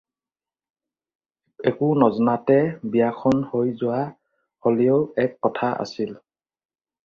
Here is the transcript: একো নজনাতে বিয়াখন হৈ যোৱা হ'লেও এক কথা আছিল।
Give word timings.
একো 1.71 1.87
নজনাতে 2.03 2.57
বিয়াখন 2.95 3.37
হৈ 3.49 3.67
যোৱা 3.83 4.01
হ'লেও 4.65 4.99
এক 5.25 5.31
কথা 5.49 5.67
আছিল। 5.87 6.11